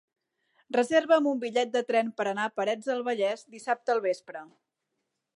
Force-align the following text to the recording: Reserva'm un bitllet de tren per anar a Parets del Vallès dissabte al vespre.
Reserva'm 0.75 1.27
un 1.31 1.41
bitllet 1.43 1.75
de 1.75 1.83
tren 1.91 2.09
per 2.21 2.25
anar 2.31 2.47
a 2.49 2.53
Parets 2.59 2.89
del 2.91 3.03
Vallès 3.09 3.43
dissabte 3.57 3.93
al 3.95 4.01
vespre. 4.07 4.41